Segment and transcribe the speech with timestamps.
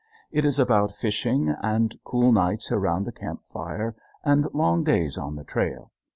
[0.31, 5.35] It is about fishing, and cool nights around a camp fire, and long days on
[5.35, 5.91] the trail.